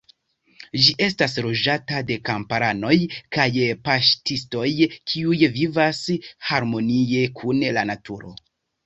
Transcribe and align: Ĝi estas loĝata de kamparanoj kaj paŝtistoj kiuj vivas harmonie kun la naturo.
Ĝi 0.83 0.93
estas 1.07 1.33
loĝata 1.47 1.99
de 2.07 2.15
kamparanoj 2.29 2.95
kaj 3.37 3.47
paŝtistoj 3.89 4.63
kiuj 5.13 5.43
vivas 5.59 6.01
harmonie 6.49 7.23
kun 7.43 7.61
la 7.77 7.85
naturo. 7.93 8.35